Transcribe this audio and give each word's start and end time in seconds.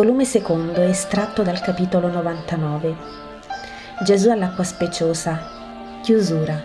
Volume 0.00 0.24
secondo, 0.24 0.80
estratto 0.80 1.42
dal 1.42 1.60
capitolo 1.60 2.08
99. 2.08 2.96
Gesù 4.02 4.30
all'acqua 4.30 4.64
speciosa. 4.64 5.98
Chiusura. 6.02 6.58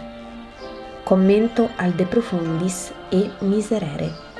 Commento 1.03 1.69
al 1.75 1.91
De 1.91 2.05
Profundis 2.05 2.93
e 3.09 3.29
Miserere. 3.39 4.34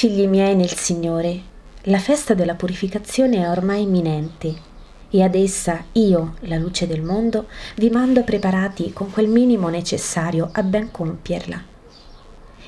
Figli 0.00 0.26
miei 0.26 0.56
nel 0.56 0.72
Signore, 0.74 1.42
la 1.82 1.98
festa 1.98 2.32
della 2.32 2.54
purificazione 2.54 3.42
è 3.42 3.50
ormai 3.50 3.82
imminente 3.82 4.54
e 5.10 5.22
ad 5.22 5.34
essa 5.34 5.84
io, 5.92 6.36
la 6.44 6.56
luce 6.56 6.86
del 6.86 7.02
mondo, 7.02 7.48
vi 7.76 7.90
mando 7.90 8.24
preparati 8.24 8.94
con 8.94 9.10
quel 9.10 9.28
minimo 9.28 9.68
necessario 9.68 10.48
a 10.52 10.62
ben 10.62 10.90
compierla. 10.90 11.62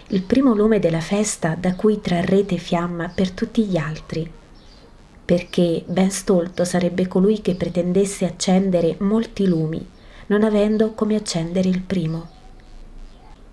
Il 0.08 0.24
primo 0.24 0.52
lume 0.52 0.78
della 0.78 1.00
festa 1.00 1.56
da 1.58 1.74
cui 1.74 2.02
trarrete 2.02 2.58
fiamma 2.58 3.08
per 3.08 3.30
tutti 3.30 3.64
gli 3.64 3.78
altri, 3.78 4.30
perché 5.24 5.84
ben 5.86 6.10
stolto 6.10 6.66
sarebbe 6.66 7.08
colui 7.08 7.40
che 7.40 7.54
pretendesse 7.54 8.26
accendere 8.26 8.96
molti 8.98 9.46
lumi, 9.46 9.82
non 10.26 10.42
avendo 10.44 10.92
come 10.92 11.16
accendere 11.16 11.70
il 11.70 11.80
primo 11.80 12.40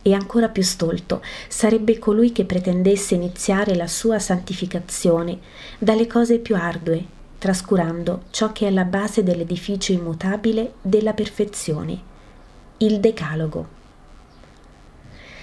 e 0.10 0.14
ancora 0.14 0.50
più 0.50 0.64
stolto 0.64 1.22
sarebbe 1.48 2.00
colui 2.00 2.32
che 2.32 2.44
pretendesse 2.44 3.14
iniziare 3.14 3.76
la 3.76 3.88
sua 3.88 4.18
santificazione 4.18 5.38
dalle 5.78 6.08
cose 6.08 6.40
più 6.40 6.56
ardue, 6.56 7.06
trascurando 7.38 8.24
ciò 8.32 8.52
che 8.52 8.68
è 8.68 8.72
la 8.72 8.86
base 8.86 9.22
dell'edificio 9.22 9.92
immutabile 9.92 10.74
della 10.82 11.14
perfezione, 11.14 12.00
il 12.78 13.00
Decalogo. 13.00 13.78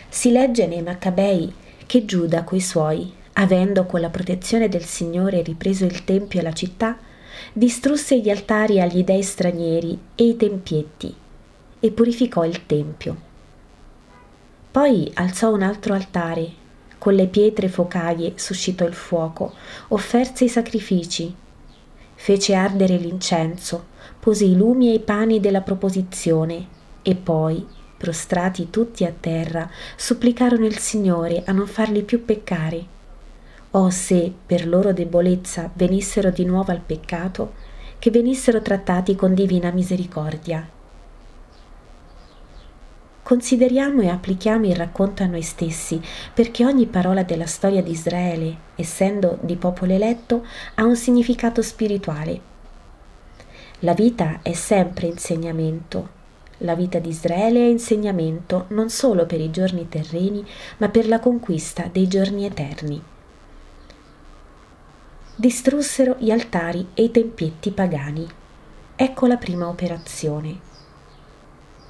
Si 0.09 0.33
legge 0.33 0.67
nei 0.67 0.83
Maccabei 0.83 1.53
che 1.87 2.05
Giuda 2.05 2.43
coi 2.43 2.61
suoi, 2.61 3.13
avendo 3.35 3.87
con 3.87 4.01
la 4.01 4.11
protezione 4.11 4.69
del 4.69 4.85
Signore 4.85 5.43
ripreso 5.43 5.85
il 5.85 6.05
Tempio 6.05 6.41
e 6.41 6.43
la 6.43 6.53
città, 6.53 6.99
distrusse 7.53 8.19
gli 8.19 8.31
altari 8.31 8.81
agli 8.81 9.05
dei 9.05 9.23
stranieri 9.23 9.97
e 10.17 10.25
i 10.25 10.37
tempietti 10.37 11.15
e 11.79 11.91
purificò 11.93 12.45
il 12.45 12.67
Tempio 12.67 13.27
poi 14.77 15.11
alzò 15.15 15.55
un 15.55 15.63
altro 15.63 15.95
altare, 15.95 16.53
con 16.99 17.15
le 17.15 17.29
pietre 17.29 17.67
focaie 17.67 18.35
suscitò 18.37 18.85
il 18.85 18.93
fuoco, 18.93 19.55
offerse 19.89 20.45
i 20.45 20.51
sacrifici, 20.51 21.35
fece 22.15 22.53
ardere 22.53 22.99
l'incenso, 22.99 23.87
pose 24.21 24.45
i 24.45 24.55
lumi 24.55 24.91
e 24.91 24.97
i 24.97 25.01
pani 25.01 25.41
della 25.41 25.63
proposizione 25.63 26.67
e 27.01 27.15
poi, 27.15 27.67
prostrati 27.97 28.69
tutti 28.69 29.07
a 29.07 29.15
terra, 29.19 29.67
supplicarono 29.97 30.67
il 30.67 30.77
Signore 30.77 31.43
a 31.47 31.53
non 31.53 31.67
farli 31.67 32.03
più 32.03 32.27
peccare. 32.27 32.85
Oh 33.71 33.89
se 33.89 34.31
per 34.45 34.69
loro 34.69 34.93
debolezza 34.93 35.71
venissero 35.73 36.29
di 36.29 36.45
nuovo 36.45 36.71
al 36.71 36.83
peccato, 36.85 37.55
che 37.99 38.11
venissero 38.11 38.61
trattati 38.61 39.17
con 39.17 39.33
divina 39.33 39.71
misericordia. 39.71 40.76
Consideriamo 43.27 44.03
e 44.03 44.09
applichiamo 44.09 44.67
il 44.67 44.77
racconto 44.77 45.25
a 45.25 45.27
noi 45.27 45.43
stessi, 45.43 46.01
perché 46.33 46.65
ogni 46.65 46.87
parola 46.87 47.25
della 47.25 47.47
storia 47.47 47.83
di 47.83 47.91
Israele, 47.91 48.57
essendo 48.77 49.39
di 49.41 49.57
popolo 49.57 49.93
eletto, 49.93 50.47
ha 50.77 50.85
un 50.85 50.95
significato 50.95 51.61
spirituale. 51.61 52.41
La 53.81 53.95
vita 53.95 54.39
è 54.43 54.53
sempre 54.53 55.09
insegnamento. 55.09 56.09
La 56.59 56.77
vita 56.77 57.01
di 57.01 57.09
Israele 57.09 57.67
è 57.67 57.69
insegnamento 57.69 58.67
non 58.69 58.91
solo 58.91 59.27
per 59.27 59.41
i 59.41 59.51
giorni 59.51 59.89
terreni, 59.89 60.47
ma 60.77 60.89
per 60.89 61.09
la 61.09 61.19
conquista 61.19 61.89
dei 61.91 62.07
giorni 62.07 62.45
eterni. 62.45 63.03
Distrussero 65.35 66.15
gli 66.21 66.31
altari 66.31 66.91
e 66.95 67.03
i 67.03 67.11
tempietti 67.11 67.73
pagani. 67.73 68.25
Ecco 68.95 69.27
la 69.27 69.37
prima 69.37 69.67
operazione 69.67 70.75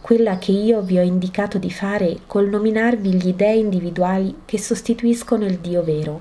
quella 0.07 0.39
che 0.39 0.53
io 0.53 0.83
vi 0.83 1.01
ho 1.01 1.03
indicato 1.03 1.59
di 1.59 1.69
fare 1.69 2.19
col 2.29 2.49
nominarvi 2.49 3.15
gli 3.15 3.35
dei 3.35 3.59
individuali 3.59 4.43
che 4.45 4.57
sostituiscono 4.57 5.45
il 5.45 5.59
Dio 5.59 5.83
vero. 5.83 6.21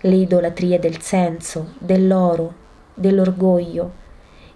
Le 0.00 0.16
idolatrie 0.16 0.80
del 0.80 1.00
senso, 1.00 1.74
dell'oro, 1.78 2.52
dell'orgoglio, 2.94 3.92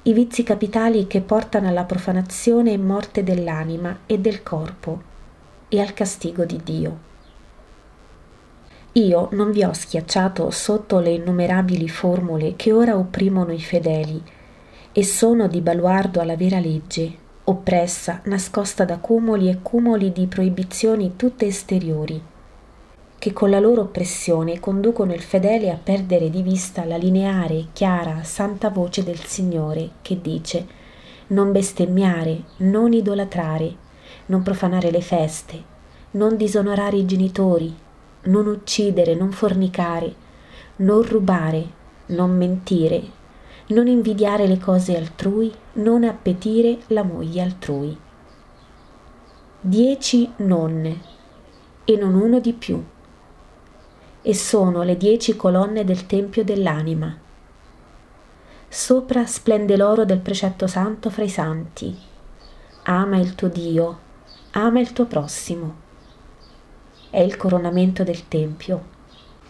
i 0.02 0.12
vizi 0.12 0.42
capitali 0.42 1.06
che 1.06 1.20
portano 1.20 1.68
alla 1.68 1.84
profanazione 1.84 2.72
e 2.72 2.76
morte 2.76 3.22
dell'anima 3.22 3.98
e 4.06 4.18
del 4.18 4.42
corpo 4.42 5.00
e 5.68 5.80
al 5.80 5.94
castigo 5.94 6.44
di 6.44 6.60
Dio. 6.64 6.98
Io 8.94 9.28
non 9.30 9.52
vi 9.52 9.62
ho 9.62 9.72
schiacciato 9.72 10.50
sotto 10.50 10.98
le 10.98 11.10
innumerabili 11.10 11.88
formule 11.88 12.56
che 12.56 12.72
ora 12.72 12.96
opprimono 12.96 13.52
i 13.52 13.60
fedeli 13.60 14.20
e 14.90 15.04
sono 15.04 15.46
di 15.46 15.60
baluardo 15.60 16.18
alla 16.18 16.34
vera 16.34 16.58
legge 16.58 17.22
oppressa, 17.48 18.22
nascosta 18.24 18.84
da 18.84 18.98
cumuli 18.98 19.48
e 19.48 19.58
cumuli 19.62 20.10
di 20.10 20.26
proibizioni 20.26 21.14
tutte 21.14 21.46
esteriori, 21.46 22.20
che 23.18 23.32
con 23.32 23.50
la 23.50 23.60
loro 23.60 23.82
oppressione 23.82 24.58
conducono 24.58 25.14
il 25.14 25.22
fedele 25.22 25.70
a 25.70 25.78
perdere 25.80 26.28
di 26.28 26.42
vista 26.42 26.84
la 26.84 26.96
lineare, 26.96 27.66
chiara, 27.72 28.24
santa 28.24 28.68
voce 28.70 29.04
del 29.04 29.20
Signore 29.20 29.90
che 30.02 30.20
dice 30.20 30.66
non 31.28 31.52
bestemmiare, 31.52 32.42
non 32.58 32.92
idolatrare, 32.92 33.74
non 34.26 34.42
profanare 34.42 34.90
le 34.90 35.00
feste, 35.00 35.62
non 36.12 36.36
disonorare 36.36 36.96
i 36.96 37.06
genitori, 37.06 37.74
non 38.24 38.46
uccidere, 38.46 39.14
non 39.14 39.30
fornicare, 39.30 40.14
non 40.76 41.02
rubare, 41.02 41.64
non 42.06 42.36
mentire, 42.36 43.02
non 43.68 43.88
invidiare 43.88 44.46
le 44.46 44.58
cose 44.58 44.96
altrui, 44.96 45.52
non 45.74 46.04
appetire 46.04 46.78
la 46.88 47.02
moglie 47.02 47.42
altrui. 47.42 47.98
Dieci 49.60 50.30
nonne 50.36 51.00
e 51.84 51.96
non 51.96 52.14
uno 52.14 52.38
di 52.38 52.52
più. 52.52 52.80
E 54.22 54.34
sono 54.34 54.82
le 54.82 54.96
dieci 54.96 55.34
colonne 55.34 55.84
del 55.84 56.06
Tempio 56.06 56.44
dell'anima. 56.44 57.16
Sopra 58.68 59.26
splende 59.26 59.76
l'oro 59.76 60.04
del 60.04 60.20
precetto 60.20 60.68
santo 60.68 61.10
fra 61.10 61.24
i 61.24 61.28
santi. 61.28 61.96
Ama 62.84 63.16
il 63.16 63.34
tuo 63.34 63.48
Dio, 63.48 63.98
ama 64.52 64.78
il 64.78 64.92
tuo 64.92 65.06
prossimo. 65.06 65.84
È 67.10 67.18
il 67.18 67.36
coronamento 67.36 68.04
del 68.04 68.28
Tempio, 68.28 68.84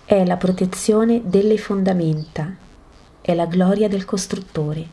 è 0.07 0.25
la 0.25 0.37
protezione 0.37 1.21
delle 1.25 1.59
fondamenta 1.59 2.65
è 3.27 3.35
la 3.35 3.47
gloria 3.47 3.89
del 3.89 4.05
costruttore. 4.05 4.87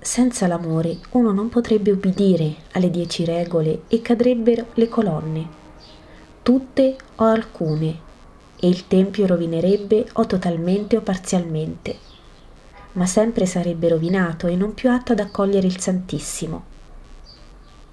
Senza 0.00 0.48
l'amore 0.48 0.98
uno 1.12 1.30
non 1.30 1.48
potrebbe 1.48 1.92
ubbidire 1.92 2.52
alle 2.72 2.90
dieci 2.90 3.24
regole 3.24 3.82
e 3.86 4.02
cadrebbero 4.02 4.66
le 4.74 4.88
colonne, 4.88 5.48
tutte 6.42 6.96
o 7.14 7.24
alcune, 7.24 7.96
e 8.58 8.66
il 8.66 8.88
tempio 8.88 9.26
rovinerebbe 9.26 10.08
o 10.14 10.26
totalmente 10.26 10.96
o 10.96 11.00
parzialmente, 11.00 11.96
ma 12.94 13.06
sempre 13.06 13.46
sarebbe 13.46 13.90
rovinato 13.90 14.48
e 14.48 14.56
non 14.56 14.74
più 14.74 14.90
atto 14.90 15.12
ad 15.12 15.20
accogliere 15.20 15.68
il 15.68 15.78
Santissimo. 15.78 16.64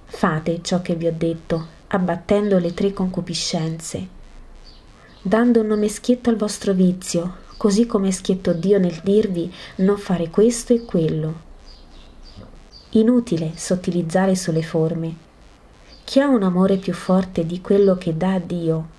Fate 0.05 0.63
ciò 0.63 0.81
che 0.81 0.95
vi 0.95 1.05
ho 1.05 1.13
detto, 1.15 1.67
abbattendo 1.89 2.57
le 2.57 2.73
tre 2.73 2.93
concupiscenze, 2.93 4.07
dando 5.21 5.61
un 5.61 5.67
nome 5.67 5.87
schietto 5.87 6.31
al 6.31 6.35
vostro 6.35 6.73
vizio, 6.73 7.43
così 7.57 7.85
come 7.85 8.09
è 8.09 8.11
schietto 8.11 8.53
Dio 8.53 8.79
nel 8.79 8.99
dirvi 9.03 9.51
non 9.77 9.97
fare 9.97 10.29
questo 10.29 10.73
e 10.73 10.83
quello. 10.85 11.43
Inutile 12.91 13.51
sottilizzare 13.55 14.35
sulle 14.35 14.63
forme. 14.63 15.23
Chi 16.03 16.19
ha 16.19 16.27
un 16.27 16.43
amore 16.43 16.77
più 16.77 16.93
forte 16.93 17.45
di 17.45 17.61
quello 17.61 17.97
che 17.97 18.15
dà 18.15 18.33
a 18.33 18.39
Dio, 18.39 18.89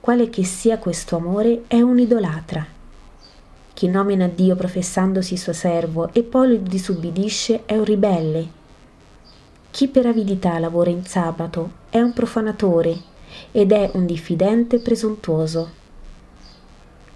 quale 0.00 0.28
che 0.28 0.44
sia 0.44 0.78
questo 0.78 1.16
amore, 1.16 1.62
è 1.66 1.80
un 1.80 1.98
idolatra. 1.98 2.66
Chi 3.72 3.88
nomina 3.88 4.28
Dio 4.28 4.54
professandosi 4.54 5.36
suo 5.36 5.52
servo 5.52 6.12
e 6.12 6.22
poi 6.22 6.48
lo 6.48 6.56
disubbidisce 6.56 7.64
è 7.64 7.76
un 7.76 7.84
ribelle. 7.84 8.60
Chi 9.70 9.88
per 9.88 10.06
avidità 10.06 10.58
lavora 10.58 10.90
in 10.90 11.04
sabato 11.04 11.70
è 11.88 12.00
un 12.00 12.12
profanatore 12.12 13.00
ed 13.50 13.72
è 13.72 13.90
un 13.94 14.04
diffidente 14.04 14.78
presuntuoso 14.78 15.80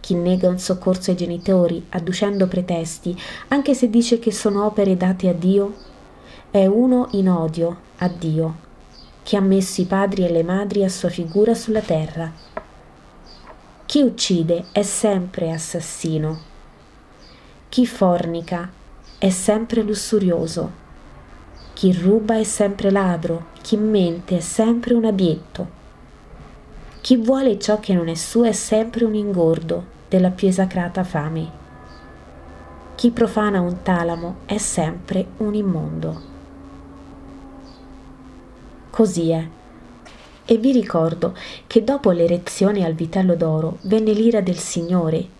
chi 0.06 0.14
nega 0.14 0.48
un 0.48 0.60
soccorso 0.60 1.10
ai 1.10 1.16
genitori, 1.16 1.84
adducendo 1.88 2.46
pretesti, 2.46 3.20
anche 3.48 3.74
se 3.74 3.90
dice 3.90 4.20
che 4.20 4.30
sono 4.30 4.64
opere 4.64 4.96
date 4.96 5.28
a 5.28 5.32
Dio, 5.32 5.74
è 6.48 6.64
uno 6.64 7.08
in 7.14 7.28
odio 7.28 7.76
a 7.96 8.06
Dio, 8.06 8.56
che 9.24 9.36
ha 9.36 9.40
messo 9.40 9.80
i 9.80 9.84
padri 9.84 10.24
e 10.24 10.30
le 10.30 10.44
madri 10.44 10.84
a 10.84 10.88
sua 10.88 11.08
figura 11.08 11.54
sulla 11.54 11.80
terra. 11.80 12.32
Chi 13.84 14.02
uccide 14.02 14.66
è 14.70 14.82
sempre 14.82 15.50
assassino. 15.50 16.38
Chi 17.68 17.84
fornica 17.84 18.70
è 19.18 19.30
sempre 19.30 19.82
lussurioso. 19.82 20.70
Chi 21.72 21.92
ruba 21.92 22.38
è 22.38 22.44
sempre 22.44 22.92
ladro. 22.92 23.46
Chi 23.60 23.76
mente 23.76 24.36
è 24.36 24.40
sempre 24.40 24.94
un 24.94 25.04
abietto. 25.04 25.68
Chi 27.00 27.16
vuole 27.16 27.58
ciò 27.58 27.80
che 27.80 27.92
non 27.92 28.06
è 28.06 28.14
suo 28.14 28.44
è 28.44 28.52
sempre 28.52 29.04
un 29.04 29.16
ingordo 29.16 29.94
della 30.08 30.30
più 30.30 30.48
esacrata 30.48 31.04
fame. 31.04 31.64
Chi 32.94 33.10
profana 33.10 33.60
un 33.60 33.82
talamo 33.82 34.36
è 34.46 34.58
sempre 34.58 35.26
un 35.38 35.54
immondo. 35.54 36.20
Così 38.90 39.30
è 39.30 39.48
e 40.48 40.58
vi 40.58 40.70
ricordo 40.70 41.36
che 41.66 41.82
dopo 41.82 42.12
l'erezione 42.12 42.84
al 42.84 42.94
vitello 42.94 43.34
d'oro 43.34 43.78
venne 43.82 44.12
l'ira 44.12 44.40
del 44.40 44.58
Signore. 44.58 45.34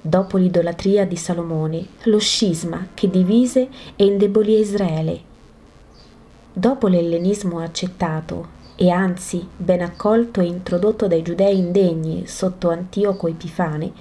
Dopo 0.00 0.38
l'idolatria 0.38 1.04
di 1.04 1.16
Salomone, 1.16 1.86
lo 2.04 2.18
scisma 2.18 2.88
che 2.94 3.10
divise 3.10 3.68
e 3.94 4.04
indebolì 4.06 4.58
Israele. 4.58 5.20
Dopo 6.50 6.88
l'ellenismo 6.88 7.58
accettato 7.58 8.54
e 8.76 8.90
anzi 8.90 9.46
ben 9.56 9.80
accolto 9.80 10.40
e 10.40 10.44
introdotto 10.44 11.06
dai 11.06 11.22
giudei 11.22 11.58
indegni 11.58 12.26
sotto 12.26 12.70
Antioco 12.70 13.26
Epifane, 13.26 13.92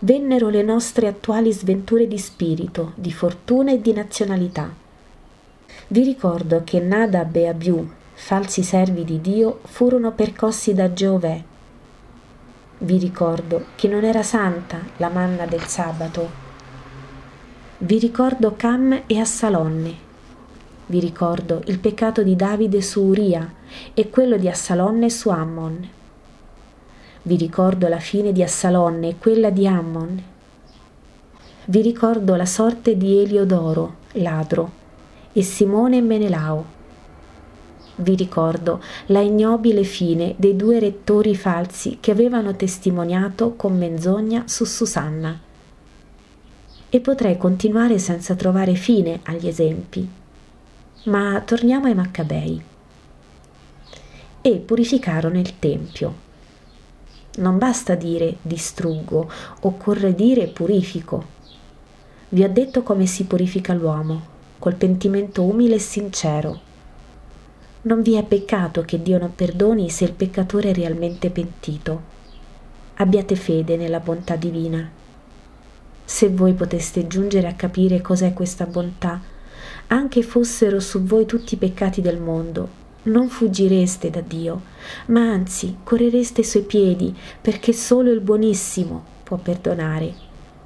vennero 0.00 0.48
le 0.48 0.62
nostre 0.62 1.06
attuali 1.06 1.52
sventure 1.52 2.08
di 2.08 2.18
spirito, 2.18 2.92
di 2.96 3.12
fortuna 3.12 3.72
e 3.72 3.80
di 3.80 3.92
nazionalità. 3.92 4.70
Vi 5.88 6.02
ricordo 6.02 6.62
che 6.64 6.80
Nadab 6.80 7.36
e 7.36 7.46
Abiù 7.46 7.88
falsi 8.14 8.62
servi 8.62 9.04
di 9.04 9.20
Dio, 9.20 9.60
furono 9.64 10.12
percossi 10.12 10.74
da 10.74 10.92
Giove. 10.92 11.50
Vi 12.78 12.98
ricordo 12.98 13.66
che 13.74 13.88
non 13.88 14.04
era 14.04 14.22
santa 14.22 14.78
la 14.98 15.08
manna 15.08 15.44
del 15.46 15.62
sabato. 15.66 16.30
Vi 17.78 17.98
ricordo 17.98 18.54
Cam 18.56 19.02
e 19.06 19.18
Assalonne. 19.18 20.10
Vi 20.92 21.00
ricordo 21.00 21.62
il 21.68 21.78
peccato 21.78 22.22
di 22.22 22.36
Davide 22.36 22.82
su 22.82 23.00
Uria 23.00 23.50
e 23.94 24.10
quello 24.10 24.36
di 24.36 24.46
Assalonne 24.46 25.08
su 25.08 25.30
Ammon. 25.30 25.88
Vi 27.22 27.36
ricordo 27.38 27.88
la 27.88 27.98
fine 27.98 28.30
di 28.30 28.42
Assalonne 28.42 29.08
e 29.08 29.16
quella 29.16 29.48
di 29.48 29.66
Ammon. 29.66 30.22
Vi 31.64 31.80
ricordo 31.80 32.34
la 32.36 32.44
sorte 32.44 32.98
di 32.98 33.22
Eliodoro, 33.22 33.94
ladro, 34.16 34.70
e 35.32 35.40
Simone 35.40 35.96
e 35.96 36.02
Menelao 36.02 36.64
vi 37.94 38.14
ricordo 38.14 38.82
la 39.06 39.20
ignobile 39.20 39.84
fine 39.84 40.34
dei 40.36 40.56
due 40.56 40.78
rettori 40.78 41.36
falsi 41.36 41.98
che 42.00 42.10
avevano 42.10 42.54
testimoniato 42.54 43.54
con 43.54 43.78
menzogna 43.78 44.44
su 44.46 44.64
Susanna. 44.64 45.38
E 46.90 47.00
potrei 47.00 47.38
continuare 47.38 47.98
senza 47.98 48.34
trovare 48.34 48.74
fine 48.74 49.20
agli 49.24 49.46
esempi. 49.46 50.20
Ma 51.04 51.40
torniamo 51.44 51.86
ai 51.86 51.94
Maccabei. 51.94 52.62
E 54.40 54.56
purificarono 54.58 55.38
il 55.38 55.58
Tempio. 55.58 56.14
Non 57.36 57.58
basta 57.58 57.94
dire 57.94 58.36
distruggo, 58.42 59.30
occorre 59.60 60.14
dire 60.14 60.48
purifico. 60.48 61.40
Vi 62.28 62.42
ho 62.42 62.48
detto 62.48 62.82
come 62.82 63.06
si 63.06 63.24
purifica 63.24 63.74
l'uomo, 63.74 64.22
col 64.58 64.74
pentimento 64.74 65.42
umile 65.42 65.76
e 65.76 65.80
sincero 65.80 66.70
non 67.84 68.00
vi 68.02 68.14
è 68.14 68.22
peccato 68.22 68.82
che 68.82 69.02
Dio 69.02 69.18
non 69.18 69.34
perdoni 69.34 69.90
se 69.90 70.04
il 70.04 70.12
peccatore 70.12 70.70
è 70.70 70.74
realmente 70.74 71.30
pentito. 71.30 72.10
Abbiate 72.94 73.34
fede 73.34 73.76
nella 73.76 73.98
bontà 73.98 74.36
divina. 74.36 74.88
Se 76.04 76.28
voi 76.28 76.52
poteste 76.52 77.08
giungere 77.08 77.48
a 77.48 77.54
capire 77.54 78.00
cos'è 78.00 78.32
questa 78.34 78.66
bontà, 78.66 79.20
anche 79.92 80.22
fossero 80.22 80.80
su 80.80 81.02
voi 81.02 81.26
tutti 81.26 81.54
i 81.54 81.58
peccati 81.58 82.00
del 82.00 82.18
mondo, 82.18 82.80
non 83.04 83.28
fuggireste 83.28 84.08
da 84.08 84.22
Dio, 84.22 84.62
ma 85.06 85.20
anzi 85.20 85.76
correreste 85.84 86.40
ai 86.40 86.46
suoi 86.46 86.62
piedi, 86.62 87.14
perché 87.40 87.74
solo 87.74 88.10
il 88.10 88.20
buonissimo 88.20 89.04
può 89.22 89.36
perdonare 89.36 90.14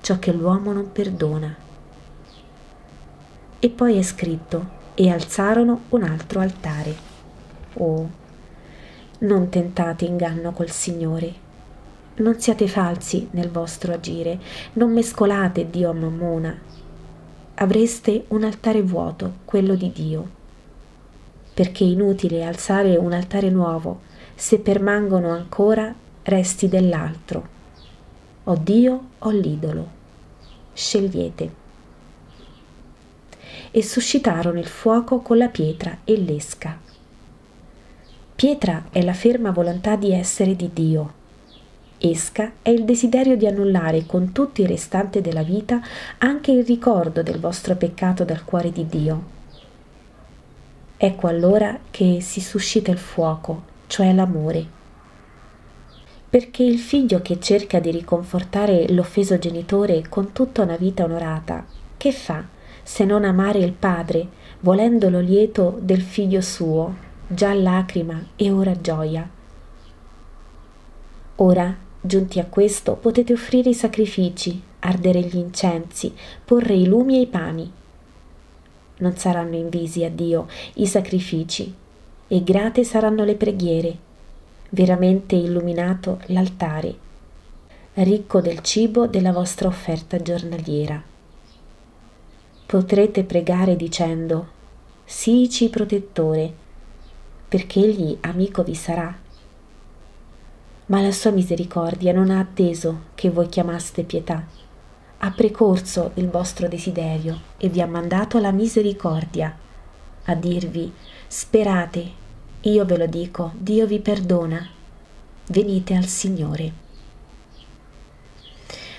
ciò 0.01 0.21
che 0.21 0.31
l'uomo 0.31 0.73
non 0.73 0.93
perdona. 0.93 1.53
E 3.59 3.69
poi 3.69 3.99
è 3.99 4.03
scritto, 4.03 4.75
e 4.95 5.11
alzarono 5.11 5.83
un 5.89 6.05
altro 6.05 6.39
altare. 6.39 6.95
Oh, 7.75 8.09
non 9.19 9.49
tentate 9.49 10.05
inganno 10.05 10.53
col 10.53 10.71
Signore. 10.71 11.35
Non 12.19 12.39
siate 12.39 12.69
falsi 12.69 13.27
nel 13.33 13.51
vostro 13.51 13.93
agire, 13.93 14.39
non 14.75 14.93
mescolate 14.93 15.69
Dio 15.69 15.91
a 15.91 15.95
Mammona. 15.95 16.76
Avreste 17.59 18.27
un 18.29 18.45
altare 18.45 18.83
vuoto, 18.83 19.37
quello 19.47 19.77
di 19.77 19.91
Dio. 19.91 20.29
Perché 21.55 21.85
è 21.85 21.89
inutile 21.89 22.45
alzare 22.45 22.97
un 22.97 23.15
altare 23.15 23.49
nuovo 23.49 24.01
se 24.35 24.59
permangono 24.59 25.31
ancora 25.31 25.95
resti 26.25 26.69
dell'altro. 26.69 27.49
O 28.45 28.57
Dio 28.63 29.05
o 29.21 29.31
l'idolo. 29.31 29.89
Scegliete 30.75 31.65
e 33.71 33.83
suscitarono 33.83 34.59
il 34.59 34.67
fuoco 34.67 35.21
con 35.21 35.39
la 35.39 35.49
pietra 35.49 36.01
e 36.05 36.15
l'esca. 36.19 36.79
Pietra 38.35 38.89
è 38.91 39.01
la 39.01 39.15
ferma 39.15 39.51
volontà 39.51 39.97
di 39.97 40.13
essere 40.13 40.55
di 40.57 40.71
Dio. 40.75 41.13
Esca 41.99 42.53
è 42.63 42.71
il 42.71 42.85
desiderio 42.85 43.37
di 43.37 43.47
annullare 43.47 44.05
con 44.07 44.33
tutto 44.33 44.61
il 44.61 44.69
restante 44.69 45.21
della 45.21 45.43
vita 45.43 45.81
anche 46.19 46.53
il 46.53 46.65
ricordo 46.65 47.23
del 47.23 47.41
vostro 47.41 47.75
peccato 47.75 48.25
dal 48.25 48.45
cuore 48.45 48.71
di 48.71 48.87
Dio. 48.87 49.35
Ecco 50.97 51.27
allora 51.27 51.79
che 51.91 52.21
si 52.21 52.41
suscita 52.41 52.91
il 52.91 52.99
fuoco, 52.99 53.63
cioè 53.87 54.13
l'amore. 54.13 54.75
Perché 56.29 56.63
il 56.63 56.79
figlio 56.79 57.23
che 57.23 57.41
cerca 57.41 57.81
di 57.81 57.91
riconfortare 57.91 58.93
l'offeso 58.93 59.39
genitore 59.39 60.07
con 60.09 60.33
tutta 60.33 60.63
una 60.63 60.77
vita 60.77 61.05
onorata, 61.05 61.65
che 61.97 62.13
fa? 62.13 62.55
se 62.87 63.05
non 63.05 63.25
amare 63.25 63.59
il 63.59 63.73
padre, 63.73 64.29
volendolo 64.61 65.19
lieto 65.19 65.77
del 65.81 66.01
figlio 66.01 66.41
suo, 66.41 66.95
già 67.27 67.53
lacrima 67.53 68.25
e 68.37 68.53
ora 68.53 68.81
gioia. 68.81 69.29
Ora, 71.35 71.77
giunti 72.01 72.39
a 72.39 72.47
questo, 72.47 72.95
potete 72.95 73.33
offrire 73.33 73.71
i 73.71 73.75
sacrifici, 73.75 74.61
ardere 74.81 75.21
gli 75.21 75.37
incensi, 75.37 76.13
porre 76.45 76.75
i 76.75 76.87
lumi 76.87 77.17
e 77.17 77.21
i 77.23 77.27
pani. 77.27 77.71
Non 78.99 79.17
saranno 79.17 79.57
invisi 79.57 80.05
a 80.05 80.11
Dio 80.11 80.47
i 80.75 80.87
sacrifici, 80.87 81.75
e 82.29 82.43
grate 82.43 82.85
saranno 82.85 83.25
le 83.25 83.35
preghiere, 83.37 83.97
veramente 84.71 85.37
illuminato 85.37 86.21
l'altare, 86.27 86.95
ricco 87.95 88.41
del 88.41 88.61
cibo 88.61 89.07
della 89.07 89.33
vostra 89.33 89.69
offerta 89.69 90.21
giornaliera 90.21 91.15
potrete 92.67 93.23
pregare 93.23 93.77
dicendo, 93.77 94.55
Sici 95.05 95.71
protettore, 95.71 96.53
perché 97.47 97.79
egli 97.79 98.19
amico 98.23 98.65
vi 98.65 98.75
sarà. 98.75 99.17
Ma 100.87 101.01
la 101.01 101.11
sua 101.11 101.31
misericordia 101.31 102.13
non 102.13 102.31
ha 102.31 102.39
atteso 102.39 103.07
che 103.15 103.31
voi 103.31 103.49
chiamaste 103.49 104.05
pietà, 104.05 104.45
ha 105.19 105.31
precorso 105.31 106.13
il 106.15 106.29
vostro 106.29 106.69
desiderio 106.69 107.41
e 107.57 107.69
vi 107.69 107.81
ha 107.81 107.87
mandato 107.87 108.39
la 108.39 108.53
misericordia, 108.53 109.57
a 110.25 110.35
dirvi, 110.35 110.93
sperate, 111.27 112.25
io 112.61 112.85
ve 112.85 112.97
lo 112.97 113.07
dico, 113.07 113.53
Dio 113.57 113.87
vi 113.87 114.01
perdona, 114.01 114.69
venite 115.49 115.95
al 115.95 116.07
Signore. 116.07 116.73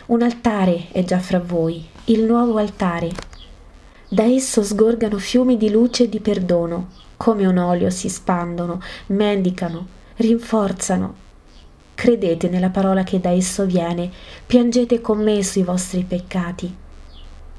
Un 0.08 0.22
altare 0.22 0.88
è 0.92 1.04
già 1.04 1.20
fra 1.20 1.40
voi, 1.40 1.86
il 2.06 2.24
nuovo 2.24 2.58
altare 2.58 3.36
da 4.10 4.24
esso 4.24 4.64
sgorgano 4.64 5.18
fiumi 5.18 5.58
di 5.58 5.70
luce 5.70 6.04
e 6.04 6.10
di 6.10 6.22
perdono, 6.22 6.92
come 7.18 7.46
un 7.46 7.58
olio 7.58 7.90
si 7.90 8.08
spandono, 8.08 8.82
mendicano, 9.08 9.86
rinforzano. 10.16 11.26
Credete 11.98 12.48
nella 12.48 12.70
parola 12.70 13.02
che 13.02 13.20
da 13.20 13.32
esso 13.32 13.66
viene, 13.66 14.12
piangete 14.46 15.02
con 15.02 15.18
me 15.18 15.44
sui 15.44 15.64
vostri 15.64 16.04
peccati. 16.04 16.72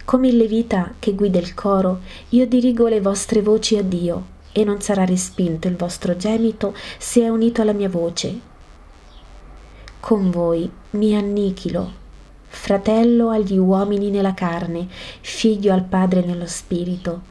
Come 0.04 0.28
il 0.28 0.37
Levita 0.37 0.95
che 1.00 1.12
guida 1.14 1.40
il 1.40 1.54
coro, 1.54 2.02
io 2.28 2.47
dirigo 2.47 2.87
le 2.87 3.00
vostre 3.00 3.42
voci 3.42 3.76
a 3.76 3.83
Dio, 3.83 4.37
e 4.52 4.62
non 4.62 4.80
sarà 4.80 5.04
respinto 5.04 5.66
il 5.66 5.75
vostro 5.75 6.16
gemito 6.16 6.73
se 6.99 7.23
è 7.23 7.28
unito 7.28 7.62
alla 7.62 7.73
mia 7.73 7.88
voce. 7.88 8.38
Con 9.99 10.30
voi 10.30 10.71
mi 10.90 11.16
annichilo 11.16 12.07
fratello 12.47 13.30
agli 13.30 13.59
uomini 13.59 14.09
nella 14.09 14.35
carne, 14.35 14.87
figlio 15.21 15.73
al 15.73 15.83
Padre 15.83 16.25
nello 16.25 16.47
Spirito. 16.47 17.23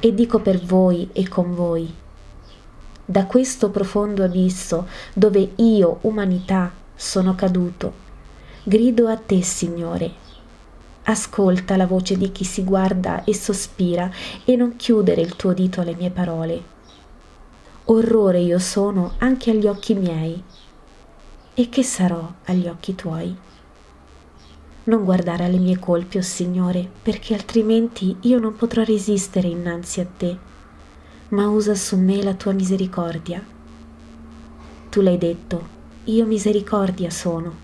E 0.00 0.12
dico 0.12 0.40
per 0.40 0.58
voi 0.58 1.08
e 1.12 1.28
con 1.28 1.54
voi. 1.54 2.01
Da 3.04 3.26
questo 3.26 3.70
profondo 3.70 4.22
abisso, 4.22 4.86
dove 5.12 5.52
io, 5.56 5.98
umanità, 6.02 6.72
sono 6.94 7.34
caduto. 7.34 7.92
Grido 8.62 9.08
a 9.08 9.16
te, 9.16 9.42
Signore. 9.42 10.12
Ascolta 11.04 11.76
la 11.76 11.86
voce 11.86 12.16
di 12.16 12.30
chi 12.30 12.44
si 12.44 12.62
guarda 12.62 13.24
e 13.24 13.34
sospira 13.34 14.08
e 14.44 14.54
non 14.54 14.76
chiudere 14.76 15.20
il 15.20 15.34
tuo 15.34 15.52
dito 15.52 15.80
alle 15.80 15.96
mie 15.96 16.10
parole. 16.10 16.62
Orrore 17.86 18.38
io 18.38 18.60
sono 18.60 19.14
anche 19.18 19.50
agli 19.50 19.66
occhi 19.66 19.94
miei. 19.94 20.40
E 21.54 21.68
che 21.68 21.82
sarò 21.82 22.32
agli 22.44 22.68
occhi 22.68 22.94
tuoi? 22.94 23.36
Non 24.84 25.04
guardare 25.04 25.44
alle 25.44 25.58
mie 25.58 25.78
colpe, 25.80 26.18
o 26.18 26.20
oh 26.20 26.24
Signore, 26.24 26.88
perché 27.02 27.34
altrimenti 27.34 28.16
io 28.20 28.38
non 28.38 28.54
potrò 28.54 28.84
resistere 28.84 29.48
innanzi 29.48 30.00
a 30.00 30.06
te, 30.06 30.50
ma 31.32 31.48
usa 31.48 31.74
su 31.74 31.96
me 31.96 32.22
la 32.22 32.34
tua 32.34 32.52
misericordia. 32.52 33.42
Tu 34.90 35.00
l'hai 35.00 35.16
detto, 35.16 35.66
io 36.04 36.26
misericordia 36.26 37.08
sono, 37.08 37.54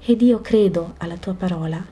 ed 0.00 0.22
io 0.22 0.40
credo 0.40 0.94
alla 0.98 1.18
tua 1.18 1.34
parola. 1.34 1.84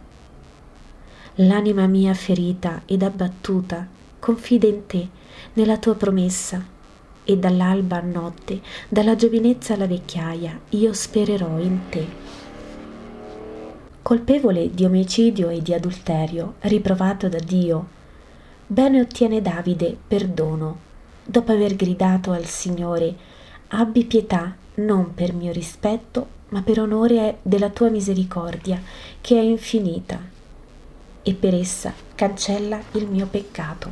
L'anima 1.37 1.87
mia 1.87 2.15
ferita 2.15 2.83
ed 2.87 3.03
abbattuta 3.03 3.87
confida 4.19 4.67
in 4.67 4.87
te, 4.87 5.09
nella 5.55 5.77
tua 5.77 5.95
promessa, 5.95 6.65
e 7.25 7.37
dall'alba 7.37 7.99
a 7.99 8.01
notte, 8.01 8.61
dalla 8.89 9.15
giovinezza 9.15 9.75
alla 9.75 9.87
vecchiaia, 9.87 10.59
io 10.71 10.93
spererò 10.95 11.59
in 11.59 11.79
te. 11.91 12.07
Colpevole 14.01 14.71
di 14.71 14.85
omicidio 14.85 15.51
e 15.51 15.61
di 15.61 15.75
adulterio, 15.75 16.55
riprovato 16.61 17.29
da 17.29 17.39
Dio, 17.39 18.01
bene 18.73 19.03
ottiene 19.03 19.43
Davide 19.43 19.95
perdono, 20.09 20.79
dopo 21.23 21.53
aver 21.53 21.77
gridato 21.77 22.33
al 22.33 22.47
Signore, 22.47 23.15
abbi 23.69 24.07
pietà 24.07 24.57
non 24.77 25.13
per 25.13 25.35
mio 25.35 25.53
rispetto, 25.53 26.41
ma 26.49 26.63
per 26.63 26.81
onore 26.81 27.41
della 27.43 27.69
tua 27.69 27.91
misericordia, 27.91 28.81
che 29.21 29.39
è 29.39 29.43
infinita 29.43 30.19
e 31.23 31.35
per 31.35 31.55
essa 31.55 31.93
cancella 32.15 32.81
il 32.93 33.07
mio 33.09 33.27
peccato. 33.27 33.91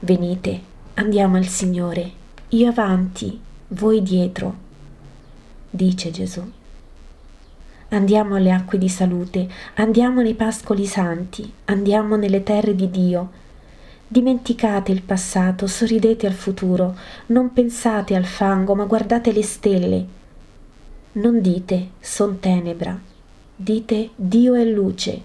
Venite, 0.00 0.60
andiamo 0.94 1.38
al 1.38 1.46
Signore, 1.46 2.12
io 2.50 2.68
avanti, 2.68 3.40
voi 3.68 4.02
dietro, 4.02 4.54
dice 5.70 6.10
Gesù. 6.10 6.59
Andiamo 7.92 8.36
alle 8.36 8.52
acque 8.52 8.78
di 8.78 8.88
salute, 8.88 9.48
andiamo 9.74 10.22
nei 10.22 10.34
pascoli 10.34 10.86
santi, 10.86 11.52
andiamo 11.64 12.14
nelle 12.14 12.44
terre 12.44 12.76
di 12.76 12.88
Dio. 12.88 13.30
Dimenticate 14.06 14.92
il 14.92 15.02
passato, 15.02 15.66
sorridete 15.66 16.28
al 16.28 16.32
futuro, 16.32 16.96
non 17.26 17.52
pensate 17.52 18.14
al 18.14 18.26
fango, 18.26 18.76
ma 18.76 18.84
guardate 18.84 19.32
le 19.32 19.42
stelle. 19.42 20.06
Non 21.12 21.40
dite, 21.40 21.88
son 21.98 22.38
tenebra, 22.38 22.96
dite 23.56 24.10
Dio 24.14 24.54
è 24.54 24.64
luce. 24.64 25.22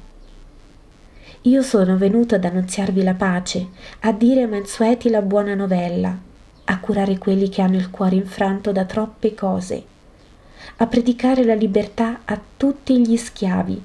Io 1.42 1.62
sono 1.62 1.98
venuto 1.98 2.34
ad 2.34 2.46
annunziarvi 2.46 3.04
la 3.04 3.14
pace, 3.14 3.68
a 4.00 4.12
dire 4.12 4.42
ai 4.42 4.50
mansueti 4.50 5.12
la 5.12 5.22
buona 5.22 5.54
novella, 5.54 6.18
a 6.64 6.80
curare 6.80 7.20
quelli 7.20 7.48
che 7.48 7.62
hanno 7.62 7.76
il 7.76 7.92
cuore 7.92 8.16
infranto 8.16 8.72
da 8.72 8.86
troppe 8.86 9.36
cose, 9.36 9.94
a 10.78 10.88
predicare 10.88 11.46
la 11.46 11.54
libertà 11.54 12.22
a 12.26 12.40
tutti 12.58 13.00
gli 13.00 13.16
schiavi, 13.16 13.82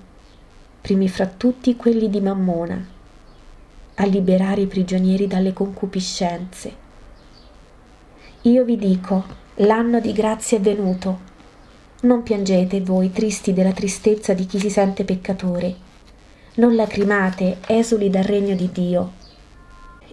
primi 0.80 1.08
fra 1.08 1.26
tutti 1.26 1.76
quelli 1.76 2.10
di 2.10 2.20
Mammona, 2.20 2.84
a 3.94 4.04
liberare 4.06 4.62
i 4.62 4.66
prigionieri 4.66 5.28
dalle 5.28 5.52
concupiscenze. 5.52 6.88
Io 8.42 8.64
vi 8.64 8.76
dico, 8.76 9.24
l'anno 9.56 10.00
di 10.00 10.12
grazia 10.12 10.58
è 10.58 10.60
venuto, 10.60 11.28
non 12.02 12.24
piangete 12.24 12.80
voi 12.80 13.12
tristi 13.12 13.52
della 13.52 13.72
tristezza 13.72 14.32
di 14.32 14.46
chi 14.46 14.58
si 14.58 14.70
sente 14.70 15.04
peccatore. 15.04 15.88
Non 16.54 16.74
lacrimate, 16.74 17.58
esuli 17.66 18.10
dal 18.10 18.24
regno 18.24 18.56
di 18.56 18.70
Dio. 18.72 19.12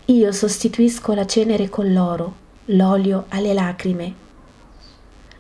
Io 0.06 0.32
sostituisco 0.32 1.14
la 1.14 1.26
cenere 1.26 1.70
con 1.70 1.92
l'oro, 1.92 2.36
l'olio 2.66 3.26
alle 3.30 3.54
lacrime. 3.54 4.26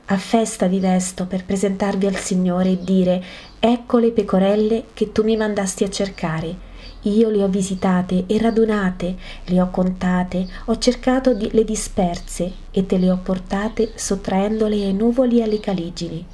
A 0.09 0.15
festa 0.15 0.67
vi 0.67 0.79
vesto 0.79 1.25
per 1.25 1.43
presentarvi 1.43 2.05
al 2.05 2.15
Signore 2.15 2.69
e 2.69 2.79
dire, 2.81 3.21
ecco 3.59 3.97
le 3.97 4.11
pecorelle 4.11 4.85
che 4.93 5.11
tu 5.11 5.21
mi 5.21 5.35
mandasti 5.35 5.83
a 5.83 5.89
cercare. 5.89 6.55
Io 7.01 7.29
le 7.29 7.43
ho 7.43 7.49
visitate 7.49 8.23
e 8.25 8.37
radunate, 8.37 9.17
le 9.47 9.59
ho 9.59 9.69
contate, 9.69 10.47
ho 10.65 10.77
cercato 10.77 11.33
di, 11.33 11.49
le 11.51 11.65
disperse 11.65 12.51
e 12.71 12.85
te 12.85 12.97
le 12.97 13.11
ho 13.11 13.19
portate 13.21 13.91
sottraendole 13.95 14.75
ai 14.75 14.93
nuvoli 14.93 15.39
e 15.39 15.43
alle 15.43 15.59
caligini. 15.59 16.25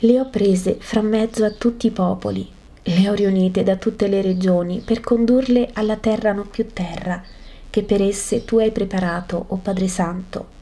Le 0.00 0.20
ho 0.20 0.28
prese 0.28 0.76
fra 0.78 1.00
mezzo 1.00 1.42
a 1.46 1.50
tutti 1.52 1.86
i 1.86 1.90
popoli, 1.90 2.46
le 2.82 3.08
ho 3.08 3.14
riunite 3.14 3.62
da 3.62 3.76
tutte 3.76 4.08
le 4.08 4.20
regioni 4.20 4.82
per 4.84 5.00
condurle 5.00 5.70
alla 5.72 5.96
terra 5.96 6.32
non 6.32 6.50
più 6.50 6.66
terra, 6.70 7.22
che 7.70 7.82
per 7.82 8.02
esse 8.02 8.44
tu 8.44 8.58
hai 8.58 8.72
preparato, 8.72 9.36
o 9.36 9.44
oh 9.48 9.56
Padre 9.56 9.88
Santo, 9.88 10.53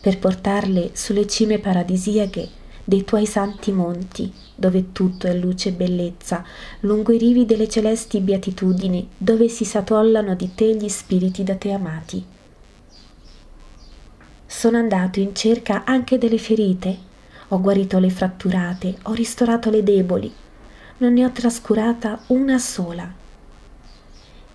per 0.00 0.18
portarle 0.18 0.90
sulle 0.94 1.26
cime 1.26 1.58
paradisiache 1.58 2.48
dei 2.82 3.04
tuoi 3.04 3.26
santi 3.26 3.70
monti, 3.70 4.32
dove 4.54 4.92
tutto 4.92 5.26
è 5.26 5.34
luce 5.34 5.68
e 5.68 5.72
bellezza, 5.72 6.44
lungo 6.80 7.12
i 7.12 7.18
rivi 7.18 7.46
delle 7.46 7.68
celesti 7.68 8.20
beatitudini, 8.20 9.08
dove 9.16 9.48
si 9.48 9.64
satollano 9.64 10.34
di 10.34 10.54
te 10.54 10.74
gli 10.74 10.88
spiriti 10.88 11.44
da 11.44 11.54
te 11.54 11.70
amati. 11.70 12.24
Sono 14.46 14.78
andato 14.78 15.20
in 15.20 15.34
cerca 15.34 15.84
anche 15.84 16.18
delle 16.18 16.38
ferite, 16.38 16.98
ho 17.48 17.60
guarito 17.60 17.98
le 17.98 18.10
fratturate, 18.10 18.96
ho 19.02 19.12
ristorato 19.12 19.70
le 19.70 19.84
deboli, 19.84 20.32
non 20.98 21.12
ne 21.12 21.24
ho 21.24 21.30
trascurata 21.30 22.20
una 22.28 22.58
sola. 22.58 23.19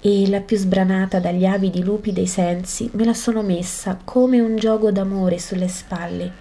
E 0.07 0.29
la 0.29 0.41
più 0.41 0.55
sbranata 0.55 1.19
dagli 1.19 1.47
avidi 1.47 1.83
lupi 1.83 2.13
dei 2.13 2.27
sensi 2.27 2.87
me 2.93 3.05
la 3.05 3.15
sono 3.15 3.41
messa 3.41 3.97
come 4.03 4.39
un 4.39 4.55
gioco 4.55 4.91
d'amore 4.91 5.39
sulle 5.39 5.67
spalle 5.67 6.31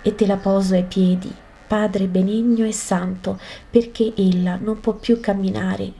e 0.00 0.14
te 0.14 0.26
la 0.26 0.38
poso 0.38 0.72
ai 0.72 0.84
piedi, 0.84 1.30
Padre 1.66 2.06
benigno 2.06 2.64
e 2.64 2.72
santo, 2.72 3.38
perché 3.68 4.14
ella 4.16 4.56
non 4.56 4.80
può 4.80 4.94
più 4.94 5.20
camminare. 5.20 5.92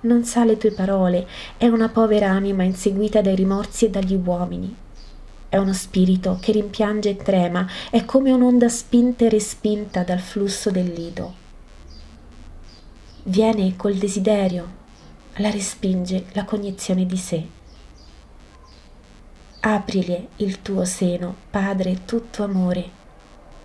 Non 0.00 0.24
sa 0.24 0.44
le 0.44 0.58
tue 0.58 0.72
parole, 0.72 1.26
è 1.56 1.68
una 1.68 1.88
povera 1.88 2.28
anima 2.28 2.64
inseguita 2.64 3.22
dai 3.22 3.34
rimorsi 3.34 3.86
e 3.86 3.90
dagli 3.90 4.20
uomini. 4.22 4.76
È 5.48 5.56
uno 5.56 5.72
spirito 5.72 6.36
che 6.38 6.52
rimpiange 6.52 7.08
e 7.08 7.16
trema, 7.16 7.66
è 7.90 8.04
come 8.04 8.30
un'onda 8.30 8.68
spinta 8.68 9.24
e 9.24 9.30
respinta 9.30 10.02
dal 10.02 10.20
flusso 10.20 10.70
del 10.70 10.92
lido. 10.92 11.32
Viene 13.22 13.74
col 13.74 13.94
desiderio, 13.94 14.80
la 15.36 15.50
respinge 15.50 16.26
la 16.32 16.44
cognizione 16.44 17.06
di 17.06 17.16
sé. 17.16 17.46
Aprile 19.60 20.28
il 20.36 20.60
tuo 20.60 20.84
seno, 20.84 21.34
Padre, 21.48 22.04
tutto 22.04 22.42
amore, 22.44 22.90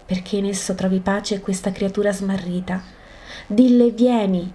perché 0.05 0.37
in 0.37 0.45
esso 0.45 0.75
trovi 0.75 0.99
pace 0.99 1.41
questa 1.41 1.71
creatura 1.71 2.13
smarrita. 2.13 2.81
Dille 3.47 3.91
vieni, 3.91 4.51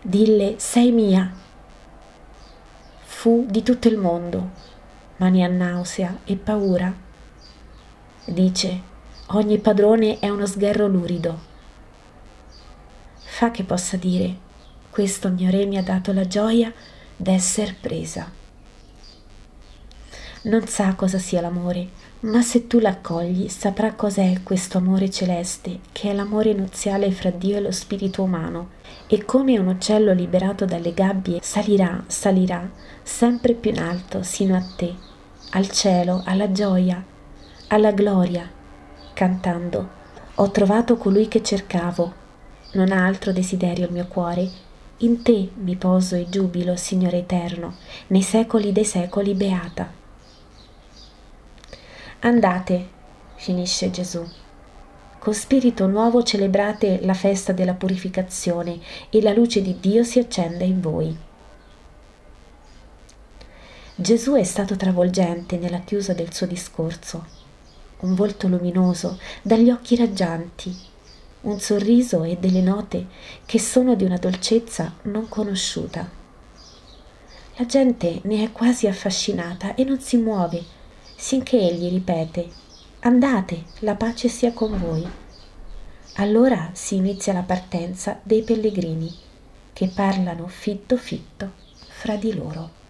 dille 0.00 0.54
sei 0.58 0.92
mia. 0.92 1.32
Fu 3.02 3.46
di 3.48 3.62
tutto 3.64 3.88
il 3.88 3.96
mondo, 3.96 4.50
ma 5.16 5.28
ne 5.28 5.44
ha 5.44 5.48
nausea 5.48 6.18
e 6.24 6.36
paura. 6.36 6.94
Dice, 8.26 8.80
ogni 9.28 9.58
padrone 9.58 10.20
è 10.20 10.28
uno 10.28 10.46
sgherro 10.46 10.86
lurido. 10.86 11.54
Fa 13.16 13.50
che 13.50 13.64
possa 13.64 13.96
dire, 13.96 14.44
questo 14.96 15.28
mio 15.28 15.50
re 15.50 15.66
mi 15.66 15.76
ha 15.76 15.82
dato 15.82 16.10
la 16.14 16.26
gioia 16.26 16.72
d'esser 17.14 17.74
presa. 17.78 18.32
Non 20.44 20.66
sa 20.66 20.94
cosa 20.94 21.18
sia 21.18 21.42
l'amore, 21.42 21.90
ma 22.20 22.40
se 22.40 22.66
tu 22.66 22.78
l'accogli 22.78 23.46
saprà 23.48 23.92
cos'è 23.92 24.40
questo 24.42 24.78
amore 24.78 25.10
celeste, 25.10 25.80
che 25.92 26.08
è 26.08 26.14
l'amore 26.14 26.54
nuziale 26.54 27.10
fra 27.10 27.28
Dio 27.28 27.58
e 27.58 27.60
lo 27.60 27.72
spirito 27.72 28.22
umano, 28.22 28.70
e 29.06 29.26
come 29.26 29.58
un 29.58 29.66
uccello 29.66 30.14
liberato 30.14 30.64
dalle 30.64 30.94
gabbie 30.94 31.40
salirà, 31.42 32.02
salirà, 32.06 32.66
sempre 33.02 33.52
più 33.52 33.72
in 33.72 33.80
alto, 33.80 34.22
sino 34.22 34.56
a 34.56 34.64
te, 34.76 34.94
al 35.50 35.68
cielo, 35.68 36.22
alla 36.24 36.50
gioia, 36.50 37.04
alla 37.66 37.92
gloria, 37.92 38.50
cantando, 39.12 39.90
ho 40.36 40.50
trovato 40.50 40.96
colui 40.96 41.28
che 41.28 41.42
cercavo, 41.42 42.14
non 42.72 42.92
ha 42.92 43.04
altro 43.04 43.32
desiderio 43.32 43.84
il 43.84 43.92
mio 43.92 44.06
cuore, 44.06 44.64
in 44.98 45.22
te 45.22 45.50
mi 45.56 45.76
poso 45.76 46.14
e 46.14 46.26
giubilo, 46.28 46.74
Signore 46.74 47.18
eterno, 47.18 47.74
nei 48.08 48.22
secoli 48.22 48.72
dei 48.72 48.84
secoli 48.84 49.34
beata. 49.34 49.92
Andate, 52.20 52.88
finisce 53.34 53.90
Gesù. 53.90 54.26
Con 55.18 55.34
spirito 55.34 55.86
nuovo 55.86 56.22
celebrate 56.22 57.00
la 57.02 57.12
festa 57.12 57.52
della 57.52 57.74
purificazione 57.74 58.78
e 59.10 59.20
la 59.20 59.34
luce 59.34 59.60
di 59.60 59.78
Dio 59.80 60.02
si 60.02 60.18
accenda 60.18 60.64
in 60.64 60.80
voi. 60.80 61.14
Gesù 63.96 64.32
è 64.34 64.44
stato 64.44 64.76
travolgente 64.76 65.58
nella 65.58 65.80
chiusa 65.80 66.14
del 66.14 66.32
suo 66.32 66.46
discorso. 66.46 67.24
un 67.98 68.14
volto 68.14 68.46
luminoso, 68.46 69.18
dagli 69.42 69.70
occhi 69.70 69.96
raggianti, 69.96 70.74
un 71.46 71.60
sorriso 71.60 72.24
e 72.24 72.36
delle 72.36 72.60
note 72.60 73.06
che 73.44 73.58
sono 73.58 73.94
di 73.94 74.04
una 74.04 74.16
dolcezza 74.16 74.94
non 75.02 75.28
conosciuta. 75.28 76.08
La 77.56 77.66
gente 77.66 78.20
ne 78.24 78.44
è 78.44 78.52
quasi 78.52 78.86
affascinata 78.86 79.74
e 79.74 79.84
non 79.84 80.00
si 80.00 80.16
muove, 80.16 80.62
sinché 81.14 81.58
egli 81.58 81.88
ripete 81.88 82.64
Andate, 83.00 83.64
la 83.80 83.94
pace 83.94 84.28
sia 84.28 84.52
con 84.52 84.76
voi. 84.78 85.06
Allora 86.14 86.70
si 86.72 86.96
inizia 86.96 87.32
la 87.32 87.42
partenza 87.42 88.18
dei 88.22 88.42
pellegrini, 88.42 89.12
che 89.72 89.88
parlano 89.94 90.48
fitto 90.48 90.96
fitto 90.96 91.52
fra 91.88 92.16
di 92.16 92.34
loro. 92.34 92.84